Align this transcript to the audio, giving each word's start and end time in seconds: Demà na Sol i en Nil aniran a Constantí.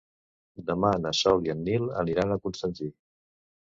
Demà 0.69 0.89
na 1.03 1.11
Sol 1.19 1.45
i 1.49 1.53
en 1.55 1.61
Nil 1.67 1.85
aniran 2.05 2.37
a 2.37 2.39
Constantí. 2.49 2.91